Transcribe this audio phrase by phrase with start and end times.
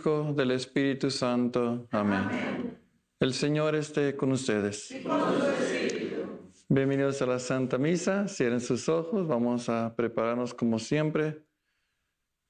[0.00, 1.86] Hijo, del Espíritu Santo.
[1.90, 2.78] Amén.
[3.18, 4.94] El Señor esté con ustedes.
[6.70, 8.26] Bienvenidos a la Santa Misa.
[8.26, 9.28] Cierren sus ojos.
[9.28, 11.44] Vamos a prepararnos como siempre.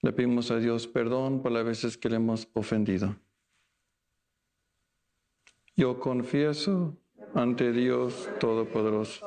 [0.00, 3.16] Le pedimos a Dios perdón por las veces que le hemos ofendido.
[5.74, 6.96] Yo confieso
[7.34, 9.26] ante Dios Todopoderoso.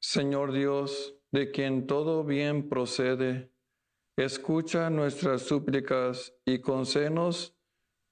[0.00, 3.50] Señor Dios, de quien todo bien procede,
[4.16, 7.56] escucha nuestras súplicas y concédenos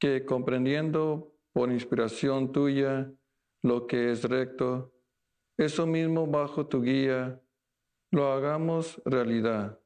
[0.00, 3.12] que comprendiendo por inspiración tuya
[3.62, 4.92] lo que es recto,
[5.58, 7.42] eso mismo bajo tu guía,
[8.10, 9.80] lo hagamos realidad.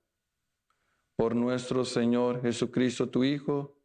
[1.17, 3.77] Por nuestro Señor Jesucristo, tu Hijo,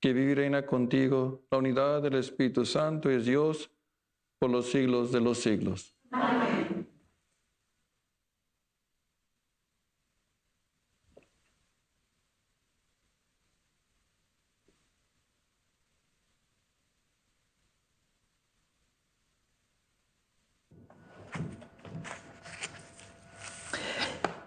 [0.00, 3.70] que vive y reina contigo, la unidad del Espíritu Santo es Dios
[4.38, 5.96] por los siglos de los siglos.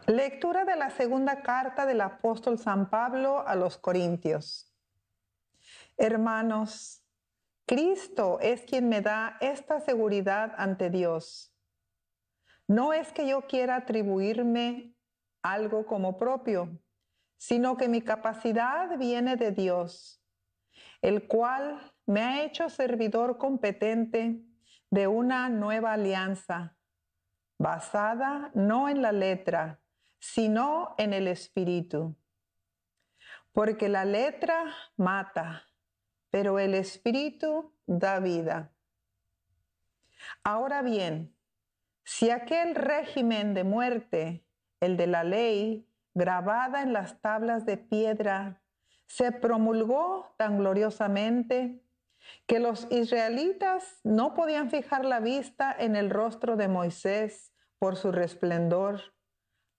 [0.07, 4.71] Lectura de la segunda carta del apóstol San Pablo a los Corintios.
[5.97, 7.01] Hermanos,
[7.65, 11.54] Cristo es quien me da esta seguridad ante Dios.
[12.67, 14.95] No es que yo quiera atribuirme
[15.41, 16.79] algo como propio,
[17.37, 20.21] sino que mi capacidad viene de Dios,
[21.01, 24.41] el cual me ha hecho servidor competente
[24.89, 26.75] de una nueva alianza,
[27.59, 29.79] basada no en la letra,
[30.19, 32.15] sino en el espíritu.
[33.51, 35.67] Porque la letra mata,
[36.31, 38.71] pero el espíritu da vida.
[40.43, 41.34] Ahora bien,
[42.05, 44.45] si aquel régimen de muerte,
[44.79, 48.61] el de la ley, grabada en las tablas de piedra,
[49.07, 51.83] se promulgó tan gloriosamente
[52.45, 58.11] que los israelitas no podían fijar la vista en el rostro de Moisés por su
[58.11, 59.01] resplendor,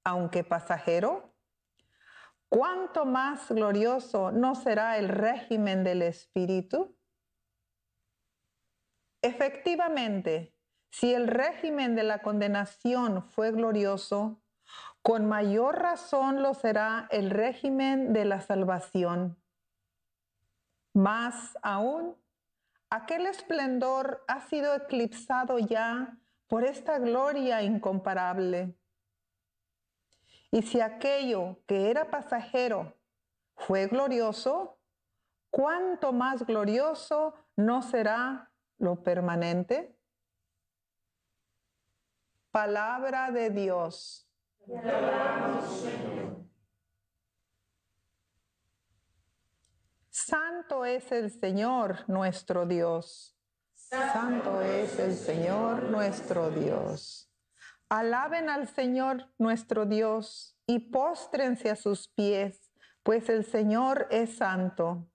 [0.05, 1.33] aunque pasajero,
[2.49, 6.97] ¿cuánto más glorioso no será el régimen del Espíritu?
[9.23, 10.56] Efectivamente,
[10.91, 14.41] si el régimen de la condenación fue glorioso,
[15.03, 19.37] con mayor razón lo será el régimen de la salvación.
[20.94, 22.17] Más aún,
[22.91, 26.19] aquel esplendor ha sido eclipsado ya
[26.49, 28.75] por esta gloria incomparable.
[30.50, 32.97] Y si aquello que era pasajero
[33.56, 34.79] fue glorioso,
[35.50, 39.96] ¿cuánto más glorioso no será lo permanente?
[42.56, 44.26] Palabra de Dios.
[50.08, 53.37] Santo es el Señor nuestro Dios.
[53.75, 57.31] Santo es el Señor nuestro Dios.
[57.91, 65.06] Alaben al Señor nuestro Dios y póstrense a sus pies, pues el Señor es santo.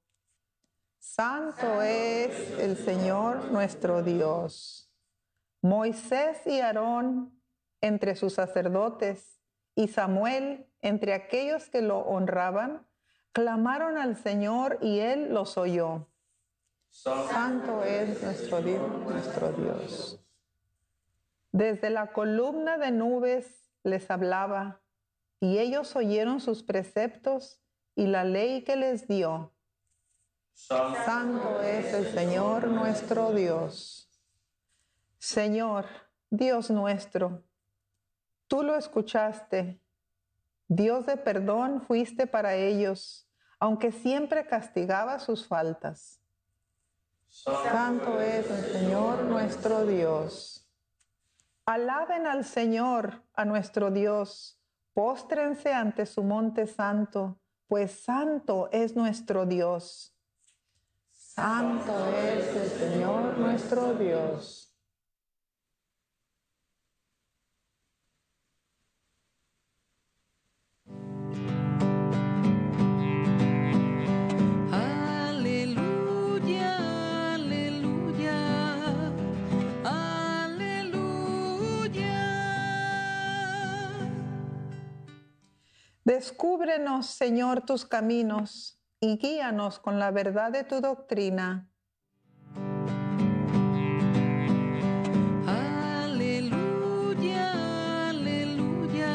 [1.00, 4.91] Santo es el Señor nuestro Dios.
[5.62, 7.40] Moisés y Aarón
[7.82, 9.40] entre sus sacerdotes
[9.76, 12.86] y Samuel entre aquellos que lo honraban,
[13.32, 16.08] clamaron al Señor y él los oyó.
[16.90, 20.20] Santo es nuestro Dios, nuestro Dios.
[21.52, 24.82] Desde la columna de nubes les hablaba,
[25.40, 27.60] y ellos oyeron sus preceptos
[27.96, 29.54] y la ley que les dio.
[30.54, 34.11] Santo es el Señor nuestro Dios.
[35.22, 35.86] Señor,
[36.32, 37.44] Dios nuestro,
[38.48, 39.80] tú lo escuchaste.
[40.68, 43.30] Dios de perdón fuiste para ellos,
[43.60, 46.20] aunque siempre castigaba sus faltas.
[47.30, 50.68] Santo es el Señor nuestro Dios.
[51.68, 54.60] Alaben al Señor, a nuestro Dios.
[54.96, 60.16] Póstrense ante su monte santo, pues santo es nuestro Dios.
[61.12, 64.71] Santo es el Señor nuestro Dios.
[86.12, 91.70] Descúbrenos, Señor, tus caminos y guíanos con la verdad de tu doctrina.
[95.48, 96.50] Aleluya,
[98.10, 99.14] aleluya,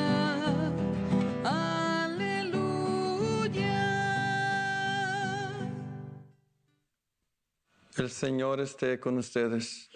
[1.44, 2.86] aleluya.
[7.98, 9.90] El Señor esté con ustedes.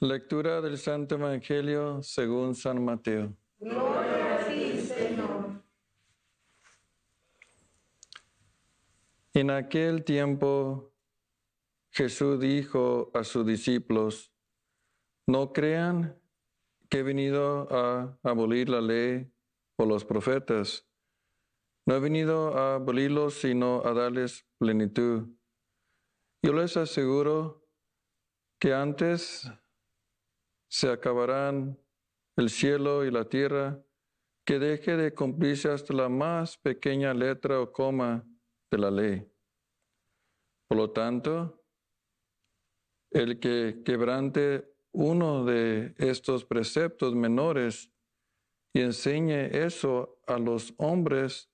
[0.00, 3.36] Lectura del Santo Evangelio según San Mateo.
[9.34, 10.94] En aquel tiempo
[11.90, 14.30] Jesús dijo a sus discípulos,
[15.26, 16.20] no crean
[16.90, 19.32] que he venido a abolir la ley
[19.78, 20.86] o los profetas.
[21.86, 25.28] No he venido a abolirlos, sino a darles plenitud.
[26.42, 27.66] Yo les aseguro
[28.60, 29.50] que antes
[30.68, 31.78] se acabarán
[32.36, 33.82] el cielo y la tierra,
[34.44, 38.26] que deje de cumplirse hasta la más pequeña letra o coma
[38.72, 39.30] de la ley.
[40.66, 41.62] Por lo tanto,
[43.10, 47.92] el que quebrante uno de estos preceptos menores
[48.72, 51.50] y enseñe eso a los hombres,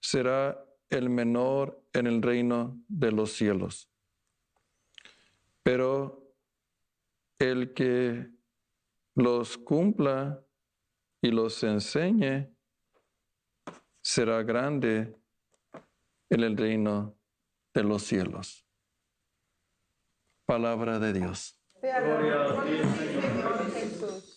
[0.00, 3.90] será el menor en el reino de los cielos.
[5.64, 6.32] Pero
[7.40, 8.30] el que
[9.16, 10.46] los cumpla
[11.20, 12.54] y los enseñe
[14.00, 15.16] será grande
[16.30, 17.16] en el reino
[17.74, 18.66] de los cielos.
[20.44, 21.60] Palabra de Dios.
[21.80, 24.32] Sea alabado Señor Jesús.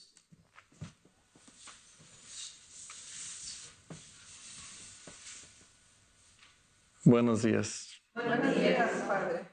[7.03, 7.89] Buenos días.
[8.13, 9.47] Buenos días, Padre.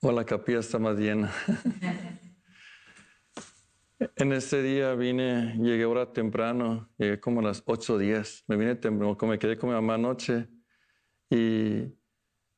[0.00, 1.32] O la capilla está más llena.
[4.16, 8.44] En este día vine, llegué ahora temprano, llegué como a las 8.10.
[8.48, 10.48] Me vine temprano, me quedé con mi mamá anoche
[11.30, 11.92] y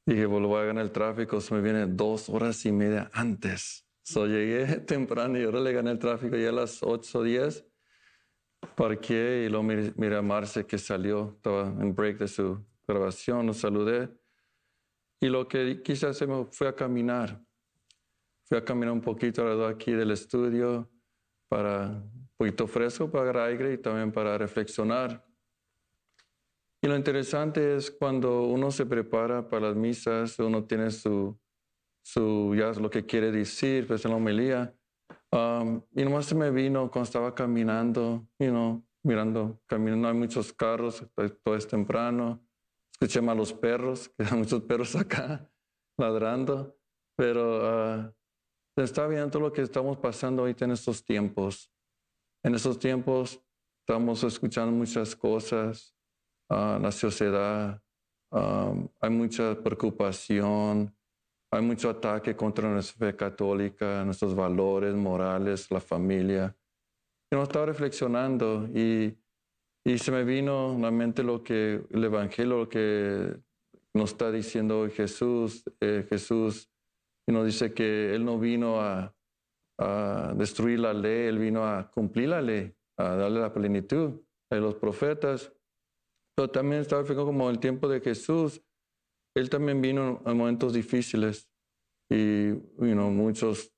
[0.07, 3.87] dije, pues lo voy a ganar el tráfico, me viene dos horas y media antes.
[4.03, 7.67] So, llegué temprano y ahora le gané el tráfico ya a las 8.10.
[8.77, 13.47] Parqué y luego miré, miré a Marce que salió, estaba en break de su grabación,
[13.47, 14.09] lo saludé.
[15.21, 17.43] Y lo que quise hacer fue a caminar.
[18.45, 20.89] Fui a caminar un poquito alrededor aquí del estudio
[21.49, 25.26] para un poquito fresco, para agarrar aire y también para reflexionar.
[26.87, 31.37] Y lo interesante es cuando uno se prepara para las misas, uno tiene su,
[32.01, 34.73] su ya lo que quiere decir, pues en la homilía.
[35.33, 40.53] Um, y nomás se me vino cuando estaba caminando, you know, mirando, caminando, hay muchos
[40.53, 42.47] carros, pues, todo es temprano.
[42.93, 45.51] Escuché más los perros, que hay muchos perros acá
[45.99, 46.79] ladrando,
[47.17, 48.15] pero ah,
[48.77, 51.69] está viendo todo lo que estamos pasando ahorita en estos tiempos.
[52.45, 53.45] En estos tiempos
[53.81, 55.96] estamos escuchando muchas cosas,
[56.49, 57.81] ah, la sociedad,
[58.33, 60.93] ah, hay mucha preocupación,
[61.53, 66.55] Hay mucho ataque contra nuestra fe católica, nuestros valores morales, la familia.
[67.33, 69.17] Yo estaba reflexionando y,
[69.85, 73.37] y se me vino a la mente lo que el Evangelio, lo que
[73.95, 75.65] nos está diciendo hoy Jesús.
[75.81, 76.69] Eh, Jesús
[77.29, 79.15] y nos dice que Él no vino a,
[79.79, 84.57] a destruir la ley, Él vino a cumplir la ley, a darle la plenitud a
[84.57, 85.53] los profetas.
[86.37, 88.63] Pero también estaba como el tiempo de Jesús.
[89.35, 91.49] Él también vino en momentos difíciles
[92.11, 93.73] y you know, muchos,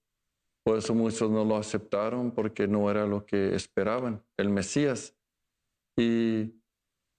[0.64, 5.16] por eso muchos no lo aceptaron porque no era lo que esperaban, el Mesías.
[5.96, 6.54] Y,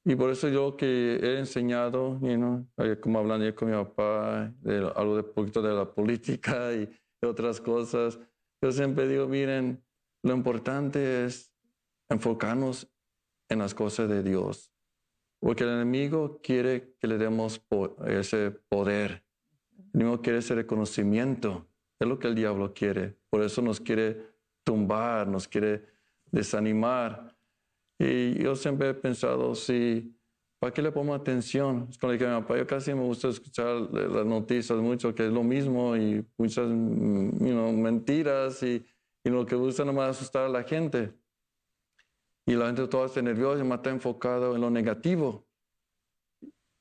[0.06, 2.68] y por eso yo que he enseñado, you know,
[3.02, 6.90] como hablando yo con mi papá, de algo de poquito de la política y
[7.26, 8.20] otras cosas,
[8.62, 9.84] yo siempre digo, miren,
[10.24, 11.54] lo importante es
[12.10, 12.92] enfocarnos
[13.50, 14.72] en las cosas de Dios.
[15.40, 17.62] Porque el enemigo quiere que le demos
[18.08, 19.24] ese poder.
[19.94, 21.66] El enemigo quiere ese reconocimiento.
[22.00, 23.16] Es lo que el diablo quiere.
[23.30, 24.22] Por eso nos quiere
[24.64, 25.86] tumbar, nos quiere
[26.32, 27.36] desanimar.
[27.98, 30.16] Y yo siempre he pensado, si,
[30.60, 31.88] ¿para qué le pongo atención?
[31.90, 35.26] Es le dije a mi papá, yo casi me gusta escuchar las noticias mucho, que
[35.26, 38.86] es lo mismo y muchas mentiras y,
[39.24, 41.14] y lo que gusta nomás asustar a la gente.
[42.46, 45.48] Y la gente toda está nerviosa más está enfocado en lo negativo,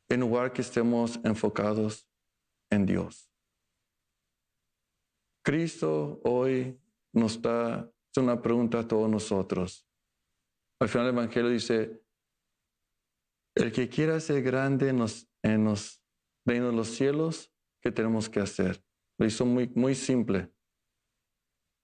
[0.08, 2.08] en lugar que estemos enfocados
[2.70, 3.30] en Dios.
[5.44, 6.78] Cristo hoy
[7.12, 9.86] nos está, es una pregunta a todos nosotros.
[10.80, 12.02] Al final del Evangelio dice,
[13.54, 16.02] el que quiera ser grande en los, en los
[16.46, 18.84] reinos de los cielos, ¿qué tenemos que hacer?
[19.18, 20.52] Lo hizo muy, muy simple.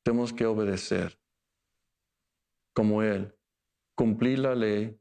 [0.05, 1.19] Tenemos que obedecer
[2.75, 3.34] como Él
[3.97, 4.99] cumplir la ley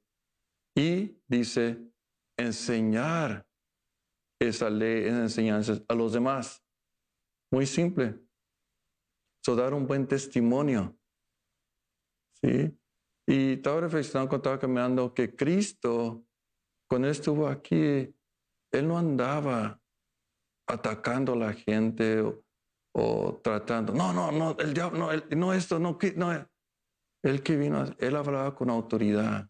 [0.77, 1.79] y dice
[2.37, 3.47] enseñar
[4.41, 6.63] esa ley, en enseñanzas a los demás.
[7.51, 8.19] Muy simple.
[9.45, 10.97] So, dar un buen testimonio.
[12.41, 12.77] ¿Sí?
[13.27, 16.25] Y estaba reflexionando cuando estaba caminando que Cristo,
[16.89, 18.13] cuando él estuvo aquí,
[18.73, 19.79] él no andaba
[20.67, 22.21] atacando a la gente
[22.95, 26.49] o, tratando, no, no, no, el diablo, no, no esto, no, no,
[27.23, 29.49] él que vino, él hablaba con autoridad.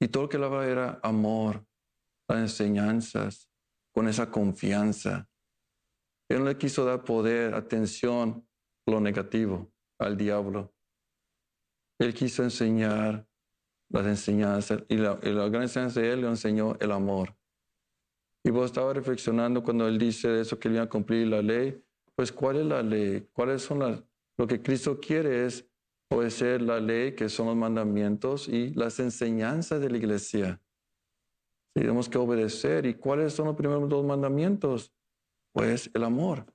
[0.00, 1.66] Y todo lo que él hablaba era amor,
[2.28, 3.50] las enseñanzas,
[3.94, 5.28] con esa confianza.
[6.28, 8.46] Él no le quiso dar poder, atención,
[8.86, 10.74] lo negativo al diablo.
[11.98, 13.26] Él quiso enseñar
[13.88, 17.36] las enseñanzas y la, gran enseñanza de él le enseñó el amor.
[18.44, 21.82] Y vos estaba reflexionando cuando él dice eso que él iba a cumplir la ley,
[22.14, 23.28] pues ¿cuál es la ley?
[23.32, 24.02] ¿Cuáles son las?
[24.36, 25.68] Lo que Cristo quiere es
[26.08, 30.60] Puede ser la ley, que son los mandamientos, y las enseñanzas de la iglesia.
[31.74, 32.86] Tenemos que obedecer.
[32.86, 34.94] ¿Y cuáles son los primeros dos mandamientos?
[35.52, 36.46] Pues el amor.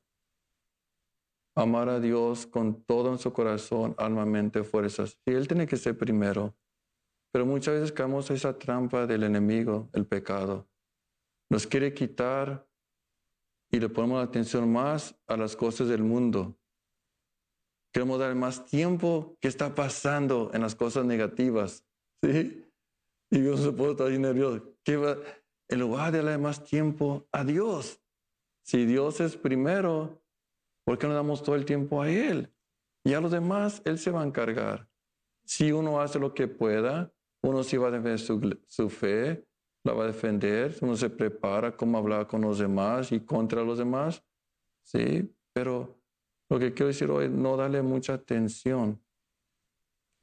[1.54, 5.20] Amar a Dios con todo en su corazón, alma, mente, fuerzas.
[5.26, 6.56] Y Él tiene que ser primero.
[7.32, 10.70] Pero muchas veces caemos en esa trampa del enemigo, el pecado.
[11.50, 12.68] Nos quiere quitar
[13.70, 16.58] y le ponemos la atención más a las cosas del mundo.
[17.92, 21.86] Queremos dar más tiempo que está pasando en las cosas negativas.
[22.24, 22.66] ¿sí?
[23.30, 24.76] Y yo se puede estar ahí nervioso.
[24.90, 25.18] va?
[25.70, 28.02] En lugar de darle más tiempo a Dios.
[28.64, 30.22] Si Dios es primero,
[30.86, 32.54] ¿por qué no damos todo el tiempo a Él?
[33.04, 34.88] Y a los demás, Él se va a encargar.
[35.46, 37.12] Si uno hace lo que pueda,
[37.44, 39.46] uno sí va a defender su, su fe,
[39.84, 43.80] la va a defender, uno se prepara cómo hablar con los demás y contra los
[43.80, 44.24] demás,
[44.84, 46.01] sí, pero
[46.52, 49.02] lo que quiero decir hoy, no darle mucha atención,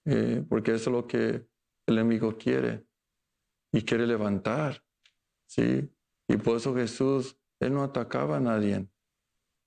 [0.04, 1.48] eh, porque eso es lo que
[1.86, 2.86] el enemigo quiere
[3.72, 4.84] y quiere levantar,
[5.46, 5.90] ¿sí?
[6.28, 8.86] Y por eso Jesús, él no atacaba a nadie,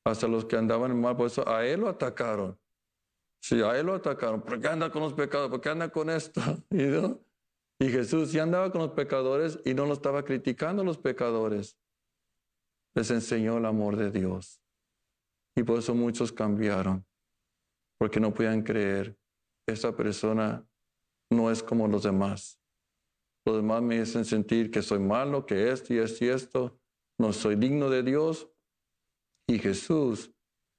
[0.06, 2.60] hasta los que andaban mal, por eso a él lo atacaron.
[3.42, 4.44] Sí, a él lo atacaron.
[4.44, 5.50] ¿Por qué anda con los pecados?
[5.50, 6.42] ¿Por qué anda con esto?
[6.70, 6.84] ¿Y,
[7.84, 11.80] y Jesús ya andaba con los pecadores y no lo estaba criticando a los pecadores.
[12.94, 14.61] Les enseñó el amor de Dios.
[15.56, 17.06] Y por eso muchos cambiaron,
[18.00, 19.18] porque no podían creer,
[19.68, 20.66] esta persona
[21.32, 22.60] no es como los demás.
[23.46, 26.80] Los demás me hacen sentir que soy malo, que esto y esto y esto,
[27.20, 28.50] no soy digno de Dios.
[29.50, 30.34] Y Jesús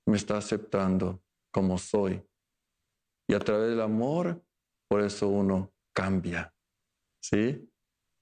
[0.07, 2.23] me está aceptando como soy.
[3.29, 4.45] Y a través del amor,
[4.89, 6.55] por eso uno cambia.
[7.23, 7.69] ¿Sí?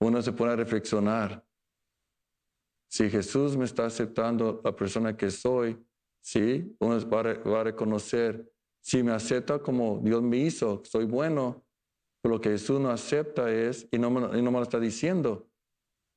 [0.00, 1.45] Uno se pone a reflexionar.
[2.90, 5.78] Si Jesús me está aceptando la persona que soy,
[6.23, 6.77] ¿sí?
[6.81, 7.21] Uno va
[7.61, 11.65] a, reconocer, si me acepta como Dios me hizo, soy bueno,
[12.23, 15.49] pero lo que Jesús no acepta es, y no, me, lo está diciendo,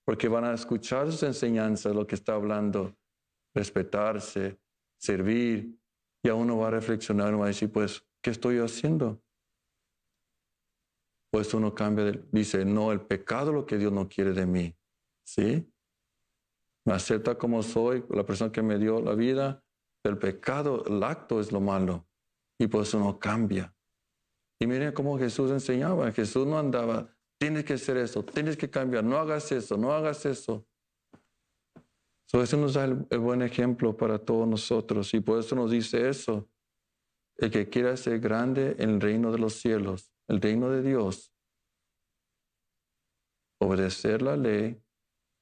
[0.05, 2.95] porque van a escuchar sus enseñanzas, lo que está hablando,
[3.55, 4.59] respetarse,
[4.99, 5.77] servir.
[6.25, 9.21] Y a uno va a reflexionar, uno va a decir, pues, ¿qué estoy haciendo?
[11.31, 14.75] Pues uno cambia, dice, no, el pecado es lo que Dios no quiere de mí.
[15.25, 15.69] ¿Sí?
[16.85, 19.62] Me acepta como soy, la persona que me dio la vida.
[20.03, 22.05] El pecado, el acto es lo malo.
[22.59, 23.73] Y pues uno cambia.
[24.59, 26.11] Y miren cómo Jesús enseñaba.
[26.11, 30.25] Jesús no andaba, tienes que hacer eso, tienes que cambiar, no hagas eso, no hagas
[30.25, 30.65] eso.
[32.25, 35.13] So, eso nos da el, el buen ejemplo para todos nosotros.
[35.13, 36.49] Y por eso nos dice eso.
[37.37, 41.33] El que quiera ser grande en el reino de los cielos, el reino de Dios,
[43.59, 44.81] obedecer la ley,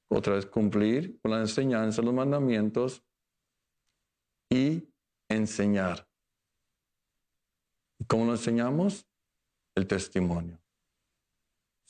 [0.08, 3.04] otra vez cumplir con la enseñanza, los mandamientos
[4.52, 4.86] y
[5.30, 6.06] enseñar.
[7.98, 9.08] ¿Y cómo lo enseñamos?
[9.74, 10.60] El testimonio.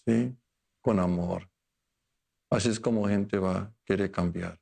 [0.07, 0.37] ¿Sí?
[0.81, 1.51] Con amor.
[2.51, 4.61] Así es como gente va a querer cambiar.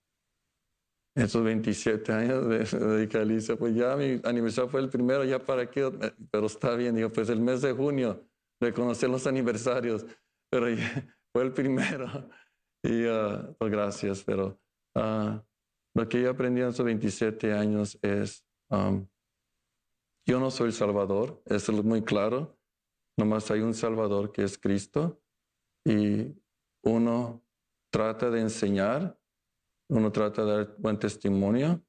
[1.15, 5.69] Estos 27 años de, de Caliza, pues ya mi aniversario fue el primero, ya para
[5.69, 5.91] qué,
[6.31, 8.25] pero está bien, digo, pues el mes de junio,
[8.61, 10.07] reconocer los aniversarios,
[10.49, 12.07] pero ya fue el primero.
[12.83, 14.59] Y ah, pues gracias, pero
[14.95, 15.45] ah,
[15.95, 19.07] lo que yo aprendí en esos 27 años es, um,
[20.27, 22.59] yo no soy el Salvador, eso es muy claro,
[23.19, 25.21] nomás hay un Salvador que es Cristo
[25.85, 26.35] y
[26.85, 27.45] uno
[27.91, 29.19] trata de enseñar,
[29.89, 31.85] uno trata de dar buen testimonio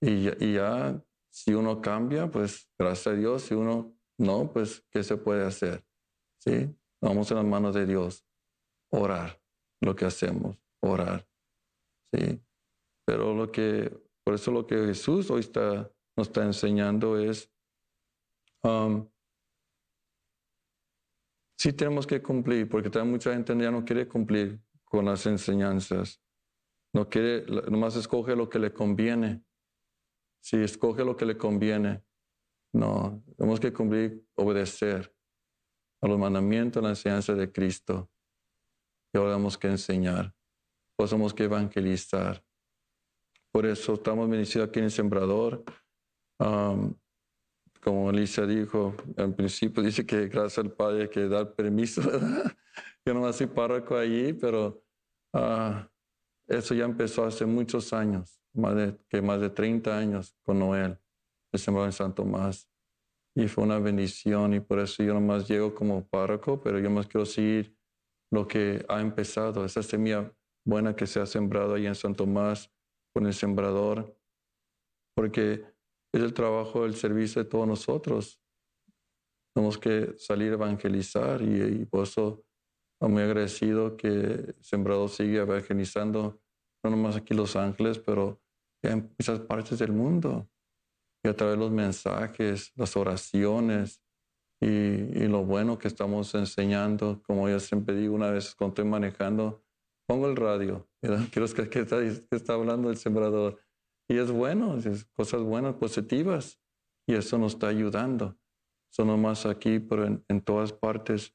[0.00, 5.02] y, y ya si uno cambia, pues gracias a Dios, si uno no, pues ¿qué
[5.02, 5.84] se puede hacer?
[6.38, 6.74] ¿Sí?
[7.00, 8.24] Vamos en las manos de Dios,
[8.90, 9.40] orar,
[9.80, 11.26] lo que hacemos, orar.
[12.12, 12.40] ¿Sí?
[13.04, 13.90] Pero lo que,
[14.24, 17.52] por eso lo que Jesús hoy está, nos está enseñando es,
[18.62, 19.08] um,
[21.58, 26.22] sí tenemos que cumplir, porque también mucha gente ya no quiere cumplir con las enseñanzas.
[26.94, 29.42] No quiere, nomás escoge lo que le conviene.
[30.42, 32.04] Si escoge lo que le conviene,
[32.74, 35.14] no, tenemos que cumplir, obedecer
[36.02, 38.10] a los mandamientos, a la enseñanza de Cristo.
[39.14, 40.34] Y ahora tenemos que enseñar,
[40.96, 42.44] pues tenemos que evangelizar.
[43.52, 45.62] Por eso estamos bendecidos aquí en el Sembrador.
[46.38, 46.94] Um,
[47.82, 52.56] como Alicia dijo, al principio dice que gracias al Padre que da permiso, ¿verdad?
[53.04, 54.82] Yo no soy párroco allí, pero
[55.34, 55.86] ah,
[56.46, 60.98] eso ya empezó hace muchos años, más de, que más de 30 años con Noel,
[61.52, 62.70] el Sembrador en San Tomás.
[63.34, 67.06] Y fue una bendición y por eso yo nomás llego como párroco, pero yo más
[67.06, 67.76] quiero seguir
[68.30, 70.32] lo que ha empezado, esa semilla
[70.64, 72.71] buena que se ha sembrado ahí en San Tomás
[73.14, 74.16] con el sembrador,
[75.14, 75.64] porque
[76.14, 78.40] es el trabajo, el servicio de todos nosotros.
[79.54, 82.44] Tenemos que salir a evangelizar y, y por eso
[83.08, 86.40] muy agradecido que el Sembrador sigue evangelizando,
[86.84, 88.40] no nomás aquí Los Ángeles, pero
[88.82, 90.48] en muchas partes del mundo.
[91.24, 94.02] Y a través de los mensajes, las oraciones
[94.60, 98.84] y, y lo bueno que estamos enseñando, como yo siempre digo, una vez cuando estoy
[98.90, 99.64] manejando,
[100.12, 100.86] pongo el radio,
[101.32, 103.58] quiero que, que está, que está hablando el Sembrador.
[104.10, 106.60] Y es bueno, es cosas buenas, positivas.
[107.06, 108.36] Y eso nos está ayudando.
[108.92, 111.34] Eso no más aquí, pero en, en todas partes.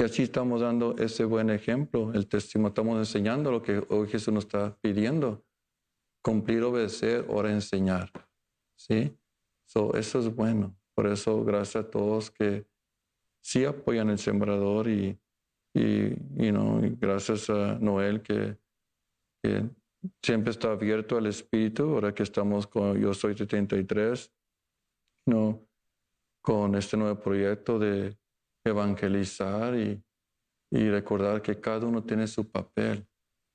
[0.00, 2.70] Y así estamos dando ese buen ejemplo, el testimonio.
[2.70, 5.44] Estamos enseñando lo que hoy Jesús nos está pidiendo.
[6.24, 8.10] Cumplir, obedecer, ahora enseñar.
[8.76, 9.16] ¿Sí?
[9.64, 10.76] So, eso es bueno.
[10.96, 12.66] Por eso, gracias a todos que
[13.44, 15.16] sí apoyan el sembrador y,
[15.76, 18.56] y, y gracias a Noel que,
[19.42, 19.68] que
[20.22, 24.32] siempre está abierto al Espíritu, ahora que estamos con Yo Soy 73,
[25.26, 25.68] no,
[26.42, 28.16] con este nuevo proyecto de
[28.64, 30.02] evangelizar y,
[30.70, 33.06] y recordar que cada uno tiene su papel,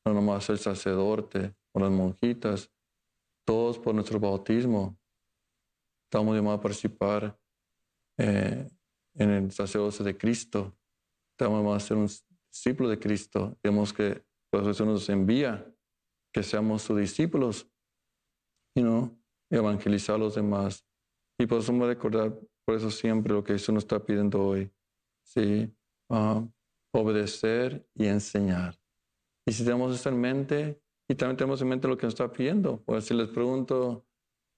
[0.05, 2.71] no nomás el sacerdote o las monjitas,
[3.45, 4.95] todos por nuestro bautismo.
[6.05, 7.39] Estamos llamados a participar
[8.19, 8.69] eh,
[9.15, 10.77] en el sacerdocio de Cristo,
[11.45, 12.10] llamados a ser un
[12.51, 15.65] discípulo de Cristo, tenemos que, por eso nos envía
[16.34, 17.69] que seamos sus discípulos
[18.75, 19.17] y no
[19.49, 20.86] evangelizar a los demás.
[21.39, 24.71] Y por eso me recordar, por eso siempre lo que Jesús nos está pidiendo hoy,
[25.25, 25.73] ¿sí?
[26.10, 26.45] Ah,
[26.93, 28.80] obedecer y enseñar.
[29.45, 32.32] Y si tenemos esto en mente, y también tenemos en mente lo que nos está
[32.32, 34.06] pidiendo, pues si les pregunto,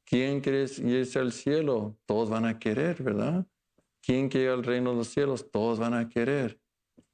[0.06, 1.98] ¿quién quiere irse al cielo?
[2.06, 3.48] Todos van a querer, ¿verdad?
[4.04, 5.50] ¿Quién quiere al reino de los cielos?
[5.50, 6.60] Todos van a querer.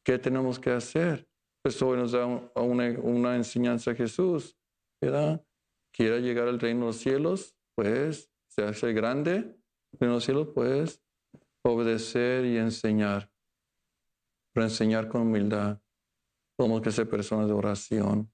[0.09, 1.29] ¿Qué tenemos que hacer?
[1.61, 4.57] Pues hoy nos da una, una enseñanza a Jesús,
[4.99, 5.45] ¿verdad?
[5.93, 10.23] Quiera llegar al reino de los cielos, pues se hace grande, el reino de los
[10.23, 10.99] cielos, pues
[11.61, 13.31] obedecer y enseñar,
[14.51, 15.79] pero enseñar con humildad.
[16.57, 18.33] Tenemos que ser personas de oración.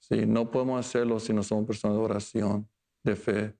[0.00, 2.68] Sí, no podemos hacerlo si no somos personas de oración,
[3.04, 3.56] de fe.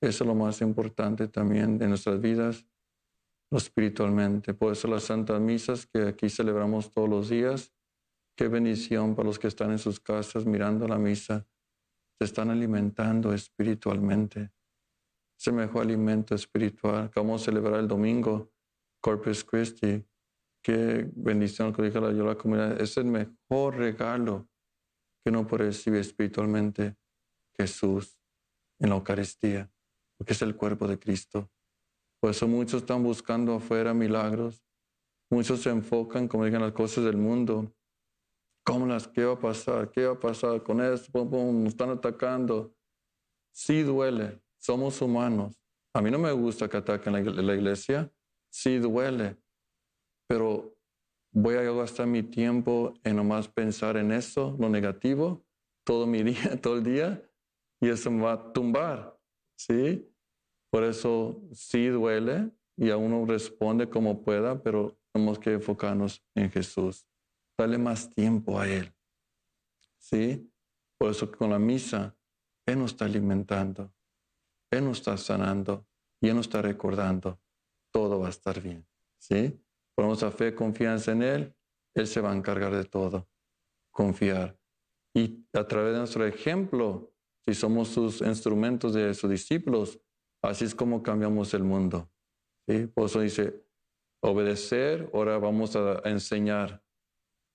[0.00, 2.66] Eso es lo más importante también de nuestras vidas,
[3.58, 4.54] espiritualmente.
[4.54, 7.72] Por eso las santas misas que aquí celebramos todos los días,
[8.36, 11.46] qué bendición para los que están en sus casas mirando la misa,
[12.18, 14.52] se están alimentando espiritualmente.
[15.38, 17.04] Es el mejor alimento espiritual.
[17.04, 18.52] Acabamos de celebrar el domingo,
[19.00, 20.04] Corpus Christi.
[20.62, 22.80] Qué bendición que dijo yo la comunidad.
[22.80, 24.48] Es el mejor regalo
[25.22, 26.96] que uno puede recibir espiritualmente
[27.56, 28.18] Jesús
[28.78, 29.70] en la Eucaristía,
[30.16, 31.50] porque es el cuerpo de Cristo.
[32.24, 34.64] Por eso muchos están buscando afuera milagros.
[35.30, 37.70] Muchos se enfocan, como digan, las cosas del mundo.
[38.64, 39.06] ¿Cómo las?
[39.06, 39.90] ¿Qué va a pasar?
[39.90, 41.12] ¿Qué va a pasar con esto?
[41.12, 42.74] Pum, pum, nos están atacando.
[43.52, 44.40] Sí duele.
[44.56, 45.54] Somos humanos.
[45.92, 48.10] A mí no me gusta que ataquen la iglesia.
[48.50, 49.36] Sí duele.
[50.26, 50.78] Pero
[51.30, 55.44] voy a gastar mi tiempo en nomás pensar en eso, lo negativo,
[55.84, 57.30] todo mi día, todo el día,
[57.82, 59.14] y eso me va a tumbar.
[59.58, 60.10] ¿Sí?
[60.74, 66.50] Por eso sí duele y a uno responde como pueda, pero tenemos que enfocarnos en
[66.50, 67.06] Jesús.
[67.56, 68.92] Dale más tiempo a Él.
[69.98, 70.52] ¿Sí?
[70.98, 72.16] Por eso con la misa,
[72.66, 73.94] Él nos está alimentando,
[74.72, 75.86] Él nos está sanando
[76.20, 77.40] y Él nos está recordando.
[77.92, 78.84] Todo va a estar bien.
[79.16, 79.56] ¿Sí?
[79.94, 81.54] Ponemos a fe, confianza en Él,
[81.94, 83.28] Él se va a encargar de todo.
[83.92, 84.58] Confiar.
[85.14, 87.14] Y a través de nuestro ejemplo,
[87.46, 90.00] si somos sus instrumentos de sus discípulos,
[90.44, 92.10] Así es como cambiamos el mundo.
[92.68, 92.86] ¿sí?
[92.86, 93.64] Por eso dice,
[94.22, 96.82] obedecer, ahora vamos a enseñar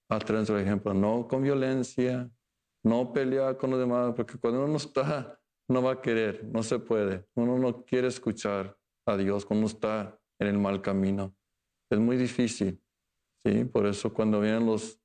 [0.10, 2.32] a través del ejemplo, no con violencia,
[2.84, 6.64] no pelear con los demás, porque cuando uno no está, no va a querer, no
[6.64, 7.28] se puede.
[7.36, 8.76] Uno no quiere escuchar
[9.06, 11.36] a Dios cuando está en el mal camino.
[11.92, 12.82] Es muy difícil.
[13.44, 13.66] ¿sí?
[13.66, 15.00] Por eso cuando vienen los,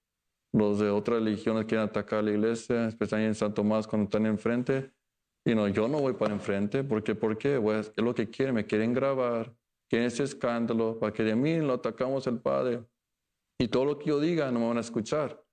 [0.55, 4.25] los de otras religiones que quieren atacar la iglesia, especialmente en San Tomás, cuando están
[4.25, 4.93] enfrente,
[5.44, 7.61] y no, yo no voy para enfrente, porque ¿por qué?
[7.61, 9.54] Pues, es lo que quieren, me quieren grabar,
[9.88, 12.83] quieren ese escándalo, para que de mí lo atacamos el Padre.
[13.59, 15.44] Y todo lo que yo diga no me van a escuchar.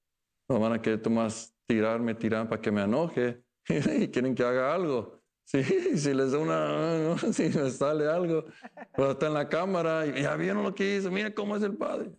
[0.49, 4.73] No van a querer más tirarme, tirar para que me enoje y quieren que haga
[4.73, 5.19] algo.
[5.43, 5.61] Sí,
[5.97, 8.45] si les da una, si me sale algo,
[8.93, 11.75] pues está en la cámara y ya vieron lo que hizo, mira cómo es el
[11.75, 12.11] Padre.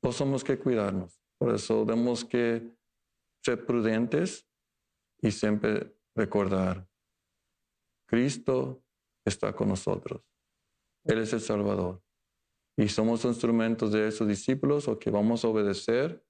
[0.00, 1.20] Pues somos que cuidarnos.
[1.38, 2.74] Por eso tenemos que
[3.44, 4.46] ser prudentes
[5.20, 6.86] y siempre recordar
[8.06, 8.82] Cristo
[9.24, 10.22] está con nosotros.
[11.04, 12.02] Él es el Salvador.
[12.76, 16.24] Y somos instrumentos de esos discípulos o que vamos a obedecer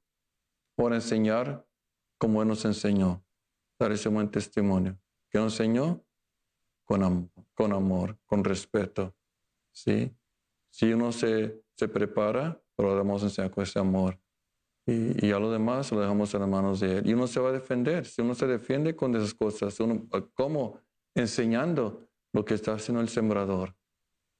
[0.76, 1.66] por enseñar
[2.18, 3.24] como Él nos enseñó.
[3.78, 4.98] Dar ese buen testimonio.
[5.30, 6.04] ¿Qué nos enseñó?
[6.84, 7.02] Con,
[7.72, 9.14] amor, con respeto.
[9.72, 10.14] ¿Sí?
[10.70, 14.20] Si uno se, se prepara, lo vamos enseñar con ese amor.
[14.86, 17.08] Y, y, a lo demás lo dejamos en las manos de Él.
[17.08, 18.04] Y uno se va a defender.
[18.04, 20.78] Si uno se defiende con esas cosas, uno, ¿cómo?
[21.14, 23.76] Enseñando lo que está haciendo el sembrador,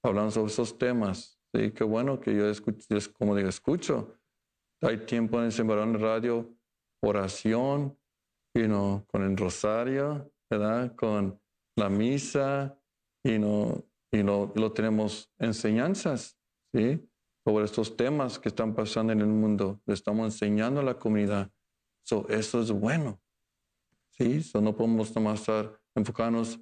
[0.03, 1.39] hablando sobre esos temas.
[1.55, 4.19] Sí, qué bueno que yo escucho, como digo, escucho.
[4.83, 6.55] Hay tiempo en el sembrador en radio,
[7.01, 7.97] oración,
[8.55, 10.95] you know, con el rosario, ¿verdad?
[10.97, 11.41] Con
[11.77, 12.79] la misa,
[13.25, 16.39] y no, y no, lo tenemos enseñanzas,
[16.73, 17.09] ¿sí?
[17.47, 19.81] Sobre estos temas que están pasando en el mundo.
[19.87, 21.51] Le estamos enseñando a la comunidad.
[22.05, 23.21] So, eso es bueno.
[24.11, 24.43] ¿sí?
[24.43, 26.61] So, no podemos nomás estar enfocarnos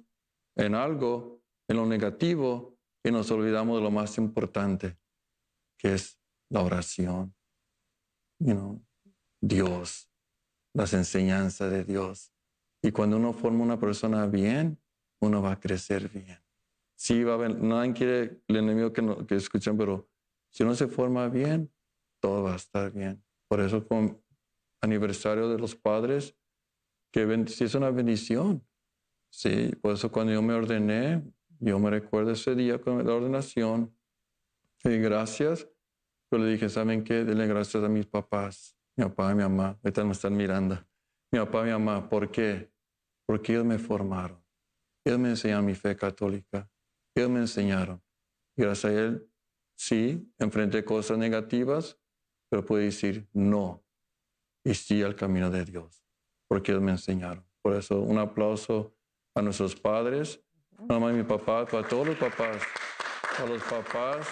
[0.55, 4.97] en algo, en lo negativo, y nos olvidamos de lo más importante,
[5.77, 6.19] que es
[6.49, 7.35] la oración.
[9.41, 10.09] Dios,
[10.73, 12.33] las enseñanzas de Dios.
[12.81, 14.81] Y cuando uno forma una persona bien,
[15.21, 16.39] uno va a crecer bien.
[16.95, 20.09] Sí, va a haber, nadie quiere el enemigo que, no, que escuchen, pero
[20.51, 21.73] si uno se forma bien,
[22.21, 23.23] todo va a estar bien.
[23.49, 24.21] Por eso con
[24.81, 26.37] aniversario de los padres,
[27.11, 28.65] que si es una bendición.
[29.33, 31.23] Sí, por eso cuando yo me ordené,
[31.59, 33.97] yo me recuerdo ese día con la ordenación,
[34.83, 35.67] y gracias,
[36.31, 37.23] yo le dije, ¿saben qué?
[37.23, 40.77] Denle gracias a mis papás, mi papá y mi mamá, ahorita me están mirando,
[41.31, 42.71] mi papá y mi mamá, ¿por qué?
[43.25, 44.39] Porque ellos me formaron,
[45.03, 46.69] ellos me enseñaron mi fe católica,
[47.15, 48.03] ellos me enseñaron.
[48.55, 49.27] gracias a él,
[49.75, 51.99] sí, enfrenté cosas negativas,
[52.51, 53.83] pero pude decir no
[54.63, 56.05] y sí al camino de Dios,
[56.47, 57.43] porque ellos me enseñaron.
[57.63, 58.95] Por eso, un aplauso
[59.35, 60.41] a nuestros padres,
[60.77, 62.61] a mamá y mi papá, a todos los papás,
[63.39, 64.27] a los papás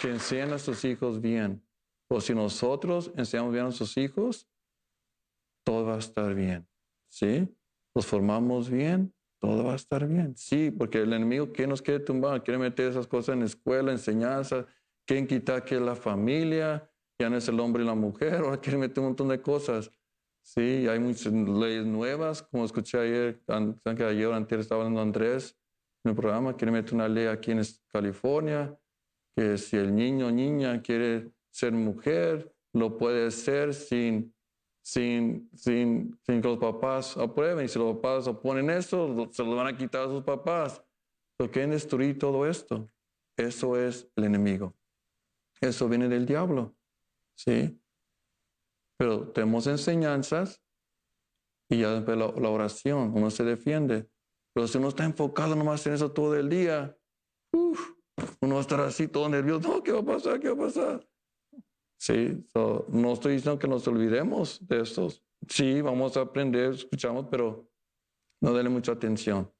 [0.00, 1.62] que enseñan a sus hijos bien.
[2.10, 4.48] O si nosotros enseñamos bien a nuestros hijos,
[5.64, 6.66] todo va a estar bien.
[7.10, 7.48] ¿Sí?
[7.94, 10.36] Los formamos bien, todo va a estar bien.
[10.36, 13.92] Sí, porque el enemigo que nos quiere tumbar, quiere meter esas cosas en la escuela,
[13.92, 14.66] enseñanza,
[15.06, 18.80] quieren quitar que la familia, ya no es el hombre y la mujer, ahora quieren
[18.80, 19.90] meter un montón de cosas.
[20.48, 25.54] Sí, hay muchas leyes nuevas, como escuché ayer, que ayer antes estaba hablando Andrés,
[26.02, 28.74] en el programa, quieren meter una ley aquí en California,
[29.36, 34.34] que si el niño o niña quiere ser mujer, lo puede ser sin,
[34.82, 37.66] sin, sin, sin que los papás aprueben.
[37.66, 40.82] Y si los papás oponen eso, se lo van a quitar a sus papás.
[41.38, 42.88] Lo quieren destruir todo esto.
[43.36, 44.74] Eso es el enemigo.
[45.60, 46.74] Eso viene del diablo.
[47.36, 47.78] ¿Sí?
[48.98, 50.62] Pero tenemos enseñanzas
[51.70, 54.08] y ya después la, oración, uno se defiende.
[54.54, 56.96] Pero si uno está enfocado nomás en eso todo el día,
[57.52, 57.92] uf,
[58.40, 59.68] uno va a estar así todo nervioso.
[59.68, 60.40] No, ¿qué va a pasar?
[60.40, 61.08] ¿Qué va a pasar?
[62.00, 65.22] Sí, no estoy diciendo que nos olvidemos de estos.
[65.48, 67.68] Sí, vamos a aprender, escuchamos, pero
[68.42, 69.52] no denle mucha atención.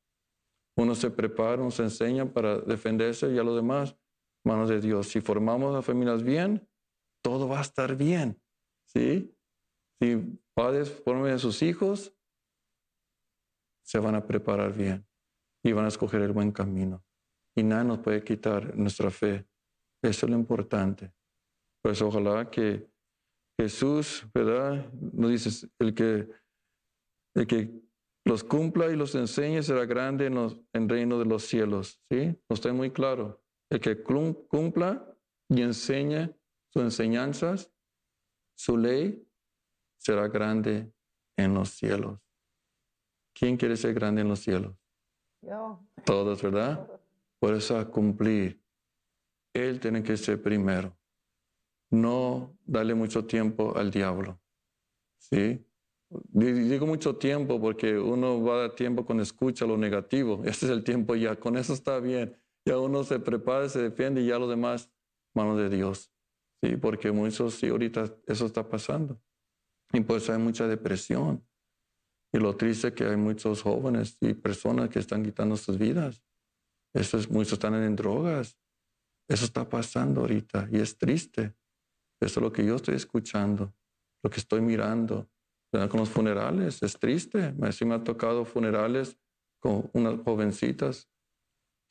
[0.76, 3.96] Uno se prepara, uno se enseña para defenderse y a los demás,
[4.44, 5.08] manos de Dios.
[5.08, 6.68] Si formamos las familias bien,
[7.22, 8.40] todo va a estar bien.
[8.88, 9.34] ¿Sí?
[10.00, 10.16] Si
[10.54, 12.14] padres formen a sus hijos,
[13.84, 15.06] se van a preparar bien
[15.62, 17.04] y van a escoger el buen camino.
[17.56, 19.46] Y nada nos puede quitar nuestra fe.
[20.02, 21.12] Eso es lo importante.
[21.82, 22.88] Pues ojalá que
[23.58, 24.92] Jesús, ¿verdad?
[24.92, 26.28] Nos dice, el que,
[27.34, 27.82] el que
[28.24, 32.00] los cumpla y los enseñe será grande en, en reino de los cielos.
[32.10, 32.26] ¿Sí?
[32.48, 33.42] Nos está muy claro.
[33.70, 35.16] El que cumpla
[35.48, 36.30] y enseñe
[36.72, 37.72] sus enseñanzas,
[38.58, 39.24] su ley,
[39.98, 40.92] será grande
[41.36, 42.18] en los cielos.
[43.32, 44.74] ¿Quién quiere ser grande en los cielos?
[45.40, 45.80] Yo.
[46.04, 46.90] Todos, ¿verdad?
[47.38, 48.60] Por eso a cumplir.
[49.54, 50.96] Él tiene que ser primero.
[51.90, 54.40] No darle mucho tiempo al diablo.
[55.18, 55.64] ¿Sí?
[56.10, 60.42] Digo mucho tiempo porque uno va a dar tiempo cuando escucha lo negativo.
[60.44, 61.36] Este es el tiempo ya.
[61.36, 62.36] Con eso está bien.
[62.64, 64.90] Ya uno se prepara, se defiende y ya lo demás,
[65.32, 66.10] mano de Dios.
[66.62, 69.20] Sí, porque muchos, sí, ahorita eso está pasando.
[69.92, 71.46] Y por eso hay mucha depresión.
[72.32, 76.22] Y lo triste es que hay muchos jóvenes y personas que están quitando sus vidas.
[76.94, 78.58] Eso es, muchos están en drogas.
[79.28, 81.54] Eso está pasando ahorita y es triste.
[82.20, 83.74] Eso es lo que yo estoy escuchando,
[84.22, 85.30] lo que estoy mirando.
[85.70, 87.54] Con los funerales, es triste.
[87.72, 89.18] Sí me ha tocado funerales
[89.60, 91.10] con unas jovencitas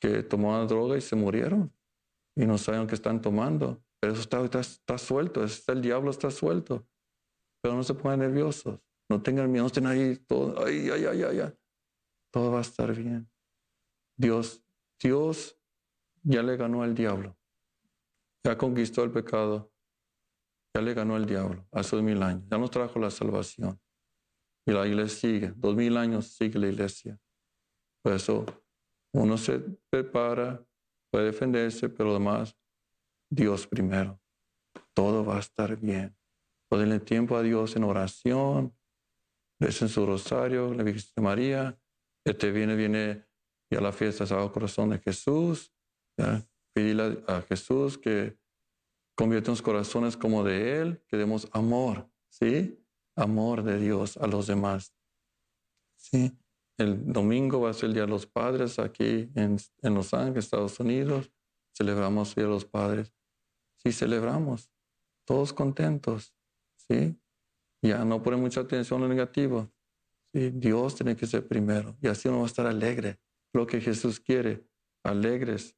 [0.00, 1.72] que tomaban droga y se murieron
[2.36, 3.82] y no saben qué están tomando.
[4.00, 6.86] Pero eso está, suelto, está, el diablo está suelto.
[7.60, 11.22] Pero no se pongan nerviosos, no tengan miedo, no estén ahí todo, ay, ay, ay,
[11.22, 11.52] ay.
[12.30, 13.28] Todo va a estar bien.
[14.16, 14.62] Dios,
[15.00, 15.58] Dios
[16.22, 17.36] ya le ganó al diablo.
[18.44, 19.72] Ya conquistó el pecado.
[20.74, 22.44] Ya le ganó el diablo hace dos mil años.
[22.50, 23.80] Ya nos trajo la salvación.
[24.66, 25.52] Y la iglesia sigue.
[25.56, 27.18] Dos mil años sigue la iglesia.
[28.02, 28.44] Por eso
[29.12, 29.58] uno se
[29.90, 30.62] prepara,
[31.10, 32.54] puede defenderse, pero además
[33.30, 34.20] Dios primero.
[34.94, 36.16] Todo va a estar bien.
[36.70, 38.74] Denle tiempo a Dios en oración,
[39.58, 41.78] recen su rosario, la Virgen María.
[42.24, 43.26] Este viene, viene
[43.70, 45.72] ya la fiesta Sagrado Corazón de Jesús.
[46.16, 46.46] ¿ya?
[47.26, 48.38] A Jesús que
[49.16, 52.78] convierta los corazones como de Él, que demos amor, ¿sí?
[53.16, 54.94] Amor de Dios a los demás.
[55.96, 56.38] ¿Sí?
[56.76, 60.44] El domingo va a ser el Día de los Padres aquí en, en Los Ángeles,
[60.44, 61.32] Estados Unidos.
[61.76, 63.12] Celebramos el Día de los Padres.
[63.82, 64.70] Sí, celebramos.
[65.26, 66.34] Todos contentos.
[66.76, 67.16] ¿Sí?
[67.82, 69.70] Ya no pone mucha atención en lo negativo.
[70.32, 70.50] ¿Sí?
[70.50, 71.96] Dios tiene que ser primero.
[72.00, 73.20] Y así uno va a estar alegre.
[73.52, 74.66] Lo que Jesús quiere.
[75.04, 75.76] Alegres.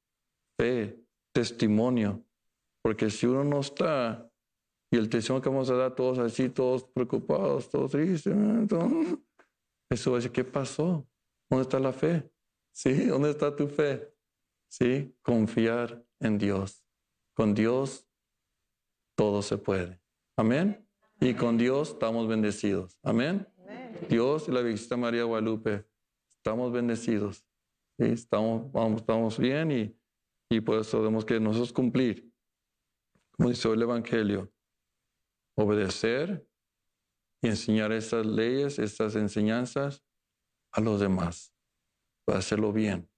[0.59, 1.05] Fe.
[1.35, 2.25] Testimonio.
[2.83, 4.31] Porque si uno no está,
[4.93, 9.19] y el testimonio que vamos a dar todos así, todos preocupados, todos tristes, entonces,
[9.91, 11.07] eso va a decir, ¿qué pasó?
[11.49, 12.31] ¿Dónde está la fe?
[12.73, 13.07] ¿Sí?
[13.07, 14.15] ¿Dónde está tu fe?
[14.69, 15.15] ¿Sí?
[15.23, 16.85] Confiar en Dios.
[17.40, 18.07] Con Dios
[19.16, 19.98] todo se puede.
[20.37, 20.87] Amén.
[21.22, 22.98] Y con Dios estamos bendecidos.
[23.03, 23.48] Amén.
[24.11, 25.87] Dios y la Virgen María Guadalupe,
[26.29, 27.38] estamos bendecidos.
[27.98, 28.05] ¿Sí?
[28.05, 29.98] Estamos, vamos, estamos bien y,
[30.50, 32.31] y por eso tenemos que nosotros cumplir,
[33.31, 34.53] como dice el Evangelio,
[35.57, 36.46] obedecer
[37.40, 40.05] y enseñar estas leyes, estas enseñanzas
[40.72, 41.55] a los demás,
[42.26, 43.11] para hacerlo bien.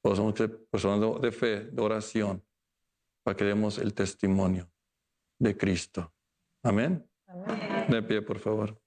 [0.00, 0.34] Pues somos
[0.70, 2.40] personas de fe, de oración,
[3.24, 4.70] para que demos el testimonio
[5.40, 6.12] de Cristo.
[6.62, 7.08] Amén.
[7.26, 7.86] Amén.
[7.88, 8.78] De pie, por favor.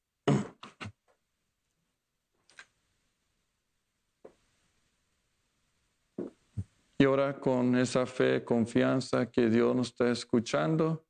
[7.00, 11.06] Y ahora con esa fe, confianza que Dios nos está escuchando,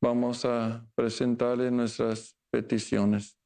[0.00, 3.36] vamos a presentarle nuestras peticiones.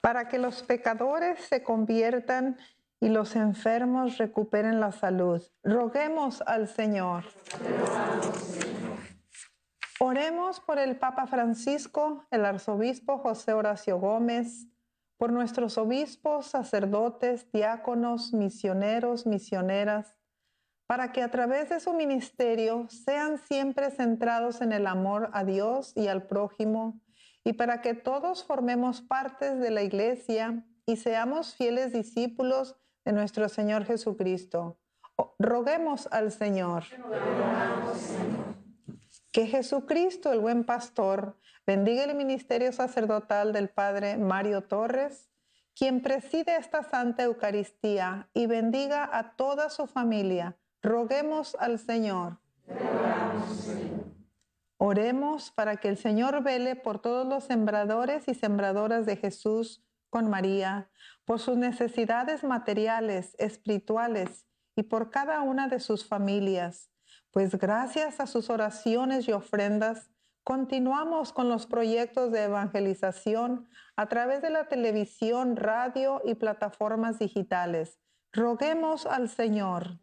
[0.00, 2.58] Para que los pecadores se conviertan
[3.04, 7.24] y los enfermos recuperen la salud, roguemos al Señor.
[10.00, 14.68] Oremos por el Papa Francisco, el arzobispo José Horacio Gómez,
[15.18, 20.16] por nuestros obispos, sacerdotes, diáconos, misioneros, misioneras,
[20.86, 25.92] para que a través de su ministerio sean siempre centrados en el amor a Dios
[25.94, 27.02] y al prójimo,
[27.44, 33.48] y para que todos formemos partes de la iglesia y seamos fieles discípulos de nuestro
[33.48, 34.78] Señor Jesucristo.
[35.38, 36.84] Roguemos al Señor.
[39.30, 41.36] Que Jesucristo, el buen pastor,
[41.66, 45.30] bendiga el ministerio sacerdotal del Padre Mario Torres,
[45.76, 50.56] quien preside esta Santa Eucaristía y bendiga a toda su familia.
[50.82, 52.38] Roguemos al Señor.
[54.76, 59.83] Oremos para que el Señor vele por todos los sembradores y sembradoras de Jesús
[60.14, 60.88] con María,
[61.26, 64.46] por sus necesidades materiales, espirituales
[64.76, 66.94] y por cada una de sus familias
[67.34, 70.08] pues gracias a sus oraciones y ofrendas,
[70.44, 77.98] continuamos con los proyectos de evangelización a través de la televisión, radio y plataformas digitales.
[78.32, 79.98] Roguemos al Señor.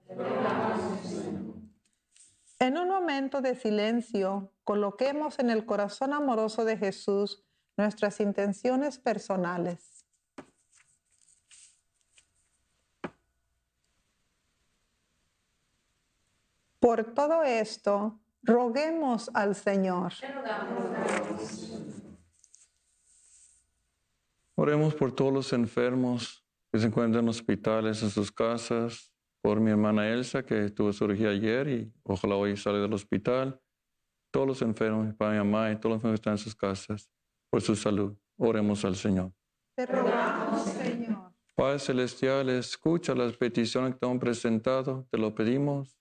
[2.60, 7.46] En un momento de silencio, coloquemos en el corazón amoroso de Jesús
[7.78, 9.91] nuestras intenciones personales.
[16.82, 20.14] Por todo esto, roguemos al Señor.
[24.56, 29.14] Oremos por todos los enfermos que se encuentran en hospitales, en sus casas,
[29.44, 33.62] por mi hermana Elsa, que tuvo cirugía ayer y ojalá hoy salga del hospital.
[34.32, 36.56] Todos los enfermos, mi papá mi mamá y todos los enfermos que están en sus
[36.56, 37.12] casas,
[37.52, 38.18] por su salud.
[38.38, 39.32] Oremos al Señor.
[39.76, 41.32] Te rogamos, Señor.
[41.54, 45.06] Padre Celestial, escucha las peticiones que te han presentado.
[45.12, 46.01] Te lo pedimos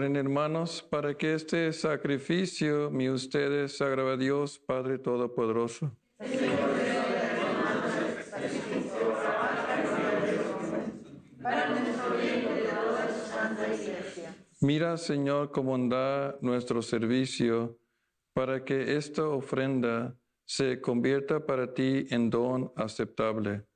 [0.00, 5.94] Oren hermanos para que este sacrificio mi ustedes agrade a Dios Padre Todopoderoso.
[14.62, 17.78] Mira, Señor, con bondad nuestro servicio
[18.32, 23.66] para que esta ofrenda se convierta para ti en don aceptable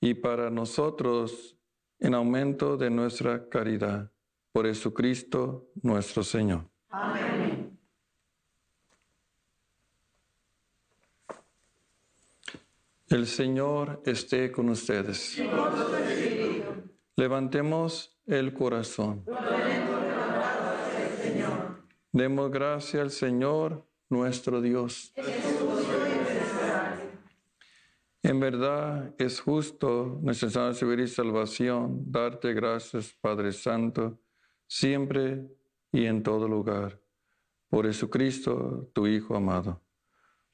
[0.00, 1.58] y para nosotros
[1.98, 4.10] en aumento de nuestra caridad.
[4.52, 6.68] Por Jesucristo nuestro Señor.
[13.08, 15.42] El Señor esté con ustedes.
[17.16, 19.24] Levantemos el corazón.
[22.12, 25.12] Demos gracias al Señor nuestro Dios.
[28.22, 34.20] En verdad es justo, necesario recibir salvación, darte gracias, Padre Santo,
[34.70, 35.50] siempre
[35.90, 37.00] y en todo lugar,
[37.68, 39.82] por Jesucristo, tu Hijo amado.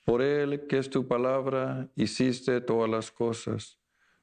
[0.05, 3.79] Por Él, que es tu palabra, hiciste todas las cosas.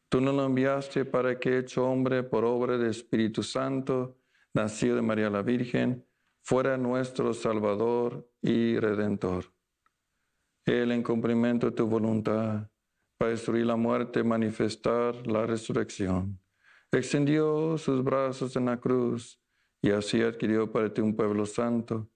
[0.09, 4.17] Tú nos lo enviaste para que, hecho hombre por obra del Espíritu Santo,
[4.53, 6.03] nacido de María la Virgen,
[6.41, 9.53] fuera nuestro Salvador y Redentor.
[10.65, 12.67] Él, en cumplimiento de tu voluntad,
[13.15, 16.39] para destruir la muerte, manifestar la resurrección,
[16.91, 19.42] extendió sus brazos en la cruz
[19.83, 22.09] y así adquirió para ti un pueblo santo.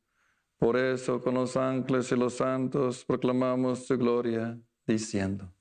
[0.58, 4.58] Por eso, con los ángeles y los santos, proclamamos tu gloria,
[4.88, 5.54] diciendo.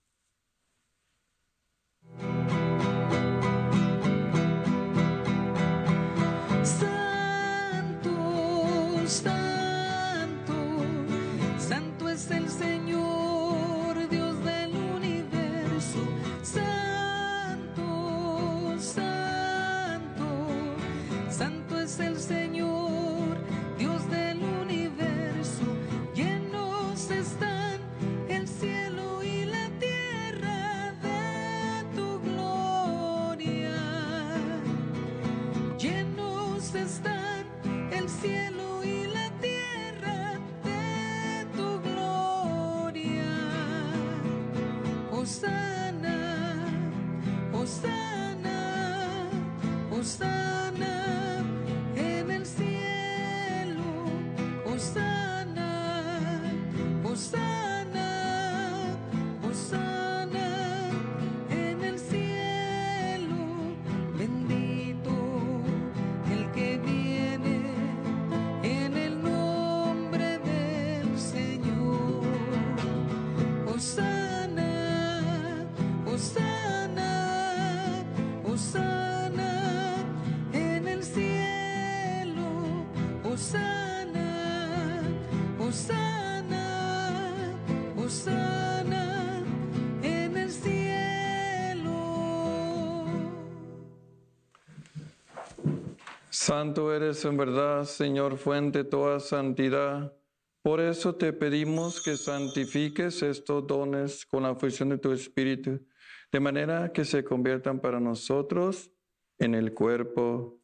[96.57, 100.17] Santo eres en verdad, Señor, fuente toda santidad.
[100.63, 105.87] Por eso te pedimos que santifiques estos dones con la fusión de tu Espíritu,
[106.33, 108.91] de manera que se conviertan para nosotros
[109.39, 110.59] en el cuerpo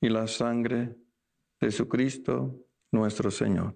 [0.00, 0.96] y la sangre
[1.60, 2.54] de Jesucristo,
[2.92, 3.74] nuestro Señor.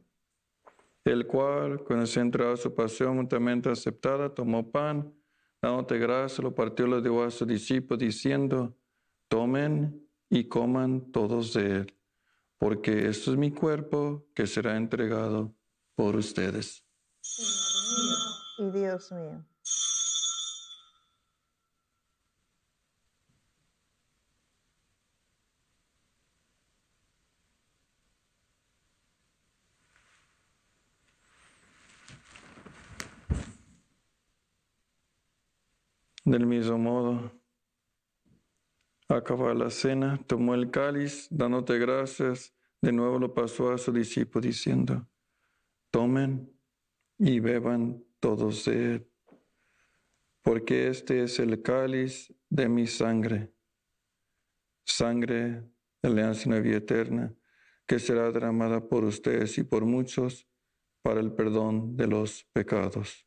[1.05, 5.13] El cual, con el centro de su pasión mutuamente aceptada, tomó pan,
[5.61, 8.79] dándote gracia, lo partió, lo dio a sus discípulos, diciendo,
[9.27, 10.03] tomen
[10.35, 11.95] y coman todos de él,
[12.57, 15.55] porque esto es mi cuerpo que será entregado
[15.95, 16.87] por ustedes.
[18.59, 19.45] Y Dios mío.
[36.25, 37.42] Del mismo modo,
[39.17, 44.47] acabó la cena, tomó el cáliz, dándote gracias, de nuevo lo pasó a su discípulo
[44.47, 45.09] diciendo,
[45.91, 46.53] tomen
[47.19, 49.11] y beban todos de él,
[50.43, 53.55] porque este es el cáliz de mi sangre,
[54.85, 55.63] sangre
[56.03, 57.35] de la alianza y eterna,
[57.87, 60.49] que será derramada por ustedes y por muchos
[61.03, 63.27] para el perdón de los pecados.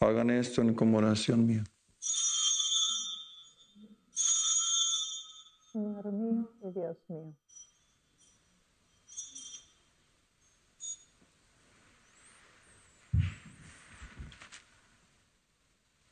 [0.00, 1.64] Hagan esto en conmemoración mía.
[5.72, 6.06] Señor
[6.72, 7.34] Dios mío.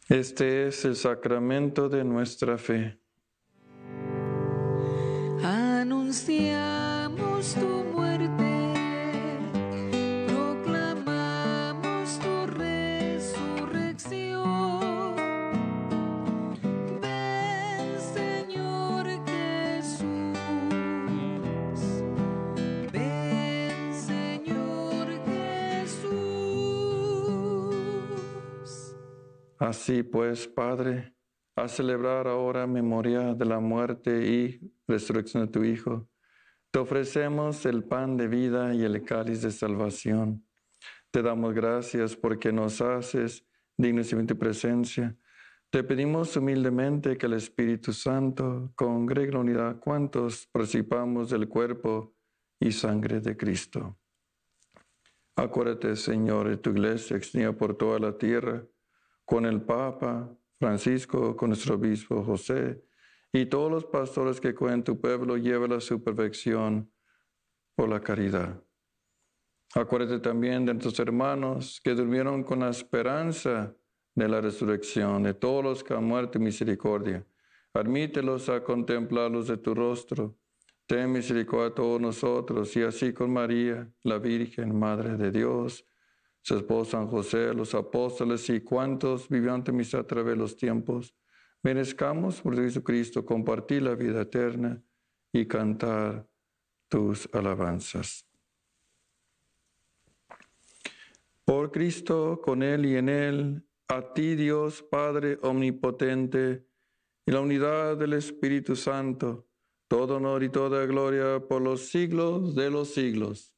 [0.08, 3.00] Este es el sacramento de nuestra fe.
[29.66, 31.12] Así pues, Padre,
[31.56, 36.08] a celebrar ahora memoria de la muerte y resurrección de tu Hijo,
[36.70, 40.46] te ofrecemos el pan de vida y el cáliz de salvación.
[41.10, 43.44] Te damos gracias porque nos haces
[43.76, 45.16] dignos de tu presencia.
[45.68, 52.14] Te pedimos humildemente que el Espíritu Santo congregue la unidad cuantos participamos del cuerpo
[52.60, 53.98] y sangre de Cristo.
[55.34, 58.64] Acuérdate, Señor, de tu iglesia extendida por toda la tierra,
[59.26, 62.82] con el Papa Francisco, con nuestro obispo José,
[63.32, 66.90] y todos los pastores que cuentan tu pueblo, llévala a su perfección
[67.74, 68.62] por la caridad.
[69.74, 73.76] Acuérdate también de nuestros hermanos que durmieron con la esperanza
[74.14, 77.26] de la resurrección, de todos los que han muerto en misericordia.
[77.74, 80.38] Admítelos a contemplarlos de tu rostro.
[80.86, 85.84] Ten misericordia a todos nosotros y así con María, la Virgen, Madre de Dios,
[86.46, 90.56] su esposo San José, los apóstoles y cuantos vivían tu amistad a través de los
[90.56, 91.12] tiempos.
[91.64, 94.80] Merezcamos por Jesucristo compartir la vida eterna
[95.32, 96.24] y cantar
[96.88, 98.28] tus alabanzas.
[101.44, 106.64] Por Cristo, con Él y en Él, a ti Dios Padre Omnipotente,
[107.26, 109.48] y la unidad del Espíritu Santo,
[109.88, 113.52] todo honor y toda gloria por los siglos de los siglos.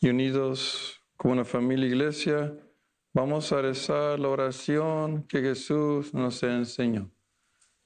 [0.00, 2.54] Y unidos como una familia iglesia,
[3.12, 7.10] vamos a rezar la oración que Jesús nos enseñó.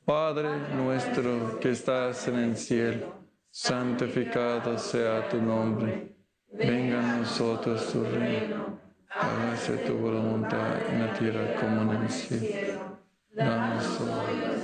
[0.04, 3.14] Padre nuestro que estás en el cielo,
[3.50, 6.14] santificado sea tu nombre.
[6.52, 8.78] Venga a nosotros tu reino.
[9.10, 12.98] Hágase tu voluntad en la tierra como en el cielo.
[13.32, 14.54] Danos hoy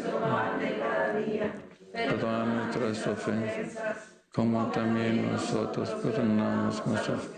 [1.93, 7.31] Perdona nuestras ofensas, como también nosotros perdonamos nuestras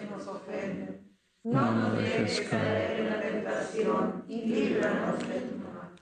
[1.44, 3.44] No nos dejes caer.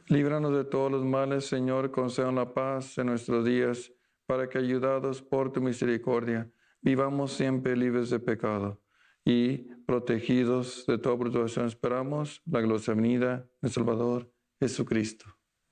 [0.09, 3.93] Líbranos de todos los males, Señor, conceda la paz en nuestros días,
[4.27, 6.51] para que, ayudados por tu misericordia,
[6.83, 8.83] vivamos siempre libres de pecado
[9.25, 11.67] y protegidos de toda perturbación.
[11.67, 15.27] Esperamos la gloria venida del Salvador Jesucristo.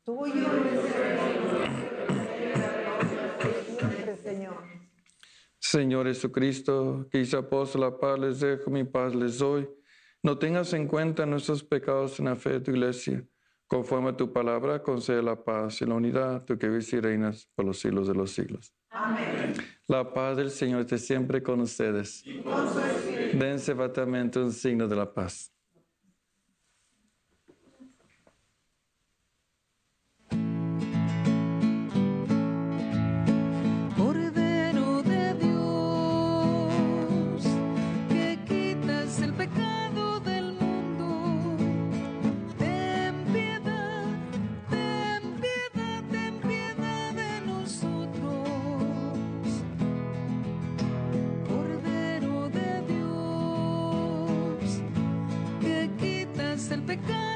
[0.04, 0.77] Tuyo
[5.70, 9.68] Señor Jesucristo, que dice apóstol, la paz les dejo, mi paz les doy.
[10.22, 13.22] No tengas en cuenta nuestros pecados en la fe de tu iglesia.
[13.66, 17.50] Conforme a tu palabra, concede la paz y la unidad, tú que vives y reinas
[17.54, 18.72] por los siglos de los siglos.
[18.88, 19.52] Amén.
[19.88, 22.24] La paz del Señor esté siempre con ustedes.
[23.34, 25.52] Dense fatamente un signo de la paz.
[57.07, 57.27] good.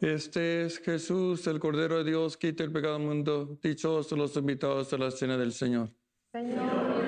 [0.00, 3.58] Este es Jesús, el Cordero de Dios, quita el pecado del mundo.
[3.60, 5.90] Dichosos los invitados a la cena del Señor.
[6.30, 7.02] Señor,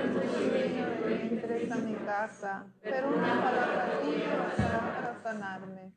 [1.08, 5.89] entres a mi casa, pero una palabra tuya bastará para sanarme.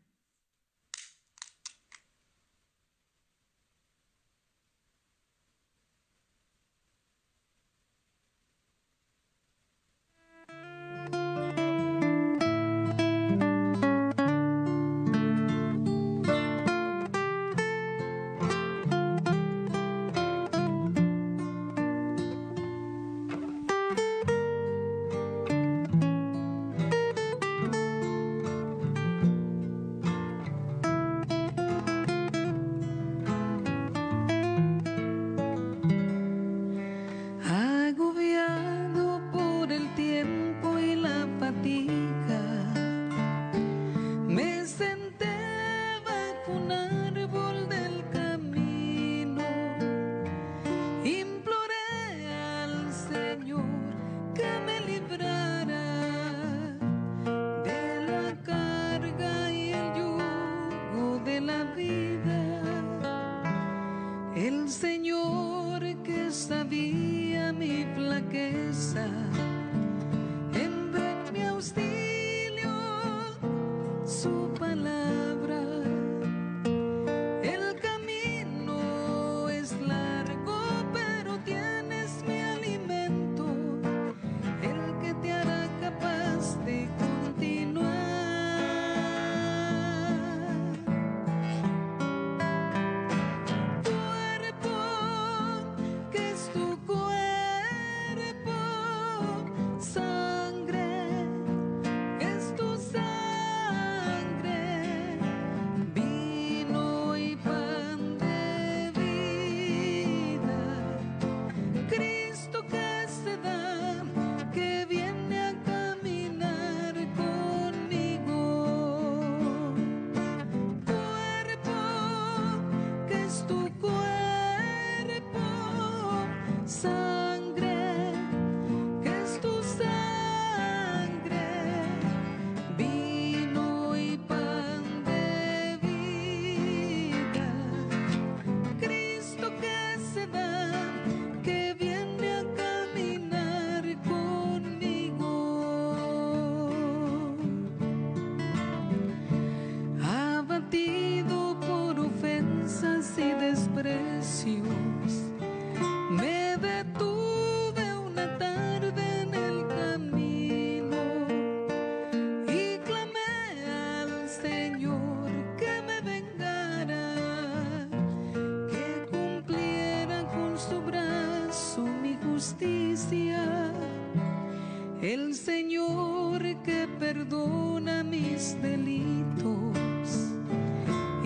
[175.03, 179.67] El Señor que perdona mis delitos.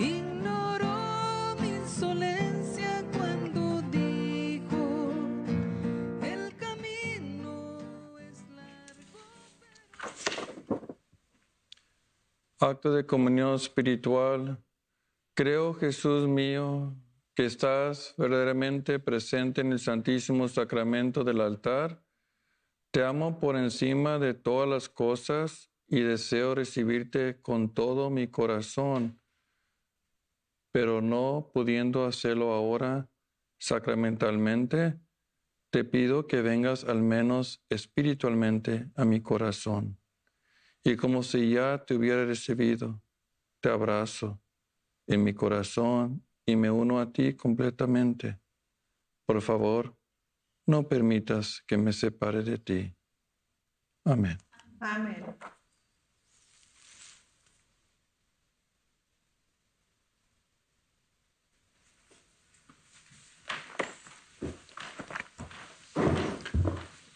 [0.00, 5.12] Ignoró mi insolencia cuando dijo,
[6.22, 7.78] el camino
[8.18, 9.20] es largo.
[12.58, 14.60] Acto de comunión espiritual.
[15.34, 16.96] Creo, Jesús mío,
[17.36, 22.07] que estás verdaderamente presente en el Santísimo Sacramento del altar.
[22.90, 29.20] Te amo por encima de todas las cosas y deseo recibirte con todo mi corazón,
[30.72, 33.10] pero no pudiendo hacerlo ahora
[33.58, 34.98] sacramentalmente,
[35.70, 40.00] te pido que vengas al menos espiritualmente a mi corazón.
[40.82, 43.02] Y como si ya te hubiera recibido,
[43.60, 44.40] te abrazo
[45.06, 48.40] en mi corazón y me uno a ti completamente.
[49.26, 49.97] Por favor,
[50.68, 52.94] no permitas que me separe de ti.
[54.04, 54.36] Amén.
[54.80, 55.24] Amén.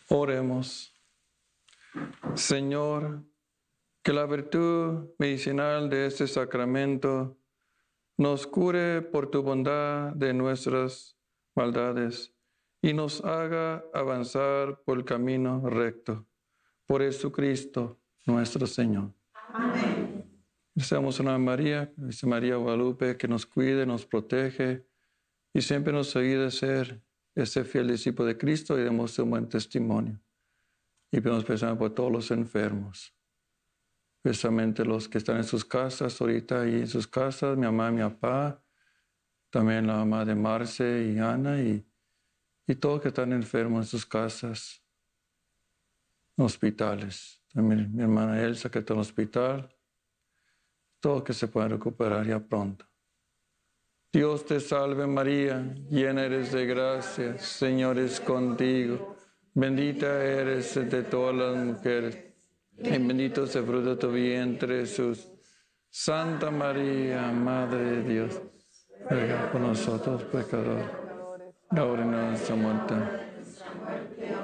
[0.08, 0.94] Oremos.
[2.34, 3.22] Señor,
[4.02, 7.38] que la virtud medicinal de este sacramento
[8.16, 11.18] nos cure por tu bondad de nuestras
[11.54, 12.31] maldades
[12.82, 16.26] y nos haga avanzar por el camino recto.
[16.84, 19.14] Por Jesucristo nuestro Señor.
[19.52, 20.28] Amén.
[20.74, 24.84] Deseamos una María, dice María Guadalupe, que nos cuide, nos protege
[25.54, 27.00] y siempre nos ayude a ser
[27.36, 30.20] ese fiel discípulo de Cristo y demos un buen testimonio.
[31.12, 33.14] Y pedimos pensar por todos los enfermos,
[34.16, 38.00] especialmente los que están en sus casas, ahorita ahí en sus casas, mi mamá, mi
[38.00, 38.64] papá,
[39.50, 41.86] también la mamá de Marce y Ana y,
[42.66, 44.82] y todos que están enfermos en sus casas,
[46.36, 47.42] hospitales.
[47.52, 49.76] También mi hermana Elsa que está en el hospital,
[51.00, 52.86] todos que se puedan recuperar ya pronto.
[54.12, 59.16] Dios te salve María, llena eres de gracia, Señor es contigo,
[59.54, 62.18] bendita eres entre todas las mujeres,
[62.76, 65.28] y bendito es el fruto de tu vientre Jesús.
[65.88, 68.42] Santa María, Madre de Dios,
[69.08, 70.86] ruega por nosotros pecadores,
[71.80, 72.94] ahora y en nuestra muerte.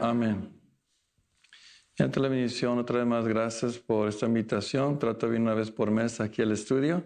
[0.01, 0.53] Amén.
[1.99, 4.99] Y ante la bendición, otra vez más gracias por esta invitación.
[4.99, 7.03] Trato de venir una vez por mes aquí al estudio,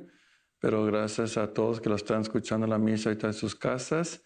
[0.58, 4.22] pero gracias a todos que lo están escuchando la misa ahorita en sus casas.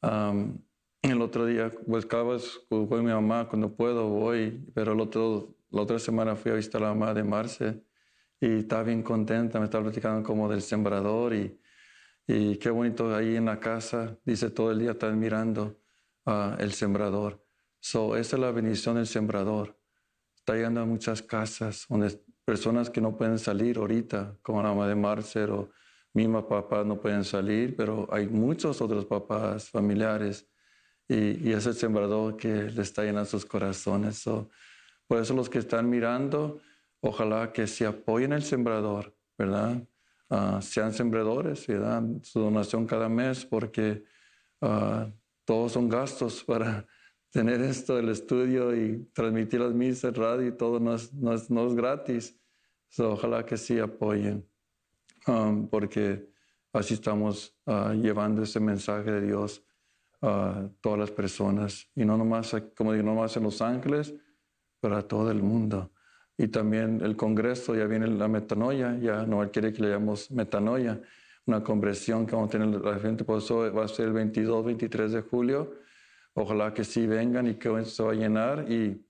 [0.00, 0.58] Am,
[1.02, 5.56] el otro día, pues cada vez voy mi mamá, cuando puedo voy, pero el otro,
[5.70, 7.84] la otra semana fui a visitar a la mamá de Marce
[8.40, 11.60] y estaba bien contenta, me estaba platicando como del sembrador y,
[12.26, 15.78] y qué bonito ahí en la casa, dice todo el día están mirando
[16.24, 17.44] ah, el sembrador.
[17.80, 19.78] So, esa es la bendición del sembrador.
[20.34, 24.88] Está llegando a muchas casas donde personas que no pueden salir ahorita, como la mamá
[24.88, 25.70] de Marcel o
[26.14, 30.48] misma papá no pueden salir, pero hay muchos otros papás familiares
[31.06, 34.18] y, y es el sembrador que le está llenando sus corazones.
[34.18, 34.48] So,
[35.06, 36.60] por eso los que están mirando,
[37.00, 39.86] ojalá que se apoyen el sembrador, ¿verdad?
[40.28, 42.02] Ah, sean sembradores, ¿verdad?
[42.22, 44.04] Su donación cada mes, porque
[44.60, 45.08] ah,
[45.44, 46.86] todos son gastos para
[47.30, 51.48] tener esto del estudio y transmitir las misas, radio y todo no es, no es,
[51.48, 52.36] no es gratis.
[52.88, 54.48] So, ojalá que sí apoyen,
[55.26, 56.28] um, porque
[56.72, 59.64] así estamos ah, llevando ese mensaje de Dios
[60.22, 61.88] a todas las personas.
[61.94, 64.14] Y no nomás, como digo, no nomás en Los Ángeles,
[64.80, 65.92] pero a todo el mundo.
[66.38, 71.00] Y también el Congreso, ya viene la metanoia, ya no quiere que le llamemos metanoia,
[71.46, 74.64] una conversión que vamos a tener la gente, por eso va a ser el 22,
[74.64, 75.74] 23 de julio.
[76.34, 78.70] Ojalá que sí vengan y que se va a llenar.
[78.70, 79.02] Y,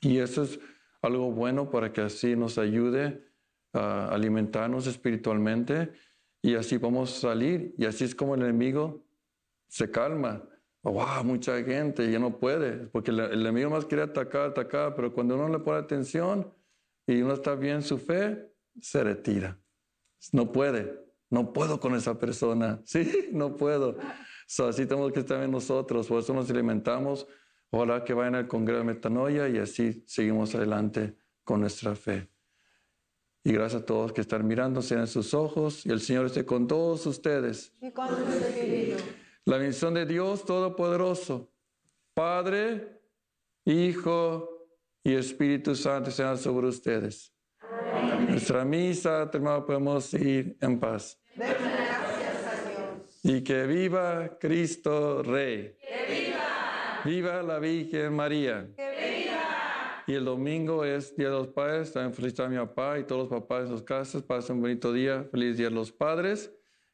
[0.00, 0.60] y eso es
[1.00, 3.24] algo bueno para que así nos ayude
[3.72, 5.92] a alimentarnos espiritualmente
[6.42, 7.74] y así vamos a salir.
[7.78, 9.02] Y así es como el enemigo
[9.68, 10.42] se calma.
[10.82, 15.36] Wow, mucha gente ya no puede, porque el, enemigo más quiere atacar, atacar, pero cuando
[15.36, 16.52] uno le pone atención
[17.06, 19.60] y uno está bien en su fe, se retira.
[20.32, 23.96] No puede, no puedo con esa persona, sí, no puedo.
[24.48, 27.28] So, así tenemos que estar en nosotros, por eso nos alimentamos.
[27.70, 32.28] Ojalá que vayan al Congreso de Metanoia y así seguimos adelante con nuestra fe.
[33.44, 36.66] Y gracias a todos que están mirando, sean sus ojos y el Señor esté con
[36.66, 37.72] todos ustedes.
[37.80, 39.02] Y con tu espíritu.
[39.44, 41.50] La bendición de Dios Todopoderoso,
[42.14, 43.00] Padre,
[43.64, 44.68] Hijo
[45.02, 47.34] y Espíritu Santo sean sobre ustedes.
[48.28, 51.20] Nuestra misa, terminada, podemos ir en paz.
[51.34, 53.20] Gracias a Dios.
[53.24, 55.76] Y que viva Cristo Rey.
[55.80, 57.00] ¡Que viva!
[57.04, 58.68] Viva la Virgen María.
[60.06, 61.92] Y el domingo es Día de los Padres.
[61.92, 64.22] También felicitar a mi papá y todos los papás en sus casas.
[64.22, 65.24] Pasen un bonito día.
[65.32, 66.52] Feliz Día de los Padres.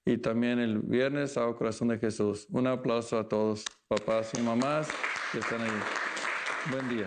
[0.09, 2.47] Y también el viernes, Sábado Corazón de Jesús.
[2.51, 4.89] Un aplauso a todos, papás y mamás
[5.33, 5.69] que están ahí.
[6.71, 7.07] Buen día.